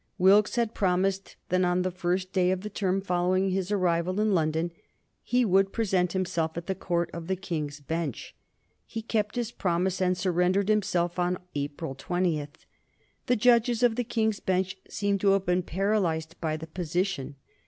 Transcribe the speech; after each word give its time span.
Wilkes 0.17 0.55
had 0.55 0.73
promised 0.73 1.35
that 1.49 1.63
on 1.63 1.83
the 1.83 1.91
first 1.91 2.33
day 2.33 2.49
of 2.49 2.61
the 2.61 2.71
term 2.71 3.01
following 3.01 3.51
his 3.51 3.71
arrival 3.71 4.19
in 4.19 4.29
England 4.35 4.71
he 5.21 5.45
would 5.45 5.71
present 5.71 6.13
himself 6.13 6.57
at 6.57 6.65
the 6.65 6.73
Court 6.73 7.11
of 7.13 7.27
King's 7.41 7.79
Bench. 7.81 8.33
He 8.87 9.03
kept 9.03 9.35
his 9.35 9.51
promise 9.51 10.01
and 10.01 10.17
surrendered 10.17 10.69
himself 10.69 11.19
on 11.19 11.37
April 11.53 11.93
20. 11.93 12.47
The 13.27 13.35
judges 13.35 13.83
of 13.83 13.95
the 13.95 14.03
King's 14.03 14.39
Bench 14.39 14.75
seem 14.89 15.19
to 15.19 15.33
have 15.33 15.45
been 15.45 15.61
paralyzed 15.61 16.35
by 16.41 16.57
the 16.57 16.65
position. 16.65 17.35